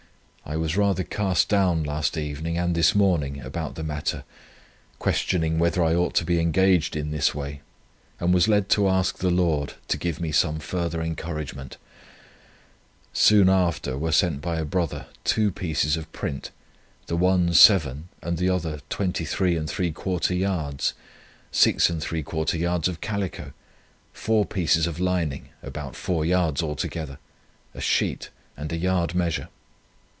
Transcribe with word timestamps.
I 0.43 0.57
was 0.57 0.75
rather 0.75 1.03
cast 1.05 1.47
down 1.47 1.83
last 1.85 2.17
evening 2.17 2.57
and 2.57 2.75
this 2.75 2.93
morning 2.93 3.39
about 3.39 3.75
the 3.75 3.83
matter, 3.85 4.25
questioning 4.99 5.59
whether 5.59 5.81
I 5.81 5.95
ought 5.95 6.13
to 6.15 6.25
be 6.25 6.41
engaged 6.41 6.97
in 6.97 7.11
this 7.11 7.33
way, 7.33 7.61
and 8.19 8.33
was 8.33 8.49
led 8.49 8.67
to 8.71 8.89
ask 8.89 9.17
the 9.19 9.29
Lord 9.29 9.75
to 9.87 9.95
give 9.97 10.19
me 10.19 10.33
some 10.33 10.59
further 10.59 11.01
encouragement. 11.01 11.77
Soon 13.13 13.47
after 13.47 13.97
were 13.97 14.11
sent 14.11 14.41
by 14.41 14.57
a 14.57 14.65
brother 14.65 15.05
two 15.23 15.53
pieces 15.53 15.95
of 15.95 16.11
print, 16.11 16.51
the 17.07 17.15
one 17.15 17.53
seven 17.53 18.09
and 18.21 18.37
the 18.37 18.49
other 18.49 18.81
23¾ 18.89 20.37
yards, 20.37 20.93
6¾ 21.53 22.59
yards 22.59 22.87
of 22.89 22.99
calico, 22.99 23.53
four 24.11 24.45
pieces 24.45 24.85
of 24.85 24.99
lining, 24.99 25.47
about 25.63 25.95
four 25.95 26.25
yards 26.25 26.61
altogether, 26.61 27.19
a 27.73 27.79
sheet, 27.79 28.31
and 28.57 28.73
a 28.73 28.77
yard 28.77 29.15
measure. 29.15 29.47